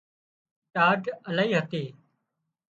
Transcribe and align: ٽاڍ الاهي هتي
ٽاڍ 0.73 1.01
الاهي 1.29 1.51
هتي 1.59 1.83